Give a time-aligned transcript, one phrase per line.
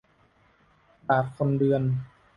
[1.07, 1.81] บาทคนเดือน